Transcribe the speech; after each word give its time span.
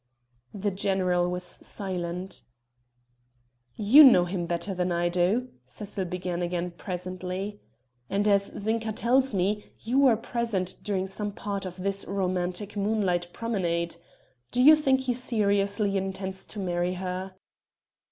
The 0.55 0.71
general 0.71 1.29
was 1.29 1.43
silent. 1.43 2.41
"You 3.75 4.03
know 4.03 4.25
him 4.25 4.47
better 4.47 4.73
than 4.73 4.91
I 4.91 5.09
do," 5.09 5.49
Cecil 5.67 6.05
began 6.05 6.41
again 6.41 6.71
presently, 6.71 7.61
"and, 8.09 8.27
as 8.27 8.47
Zinka 8.59 8.93
tells 8.93 9.35
me, 9.35 9.63
you 9.77 9.99
were 9.99 10.17
present 10.17 10.77
during 10.81 11.05
some 11.05 11.31
part 11.31 11.67
of 11.67 11.77
this 11.83 12.03
romantic 12.07 12.75
moonlight 12.75 13.27
promenade. 13.31 13.97
Do 14.49 14.63
you 14.63 14.75
think 14.75 15.01
he 15.01 15.13
seriously 15.13 15.95
intends 15.97 16.47
to 16.47 16.57
marry 16.57 16.95
her?" 16.95 17.35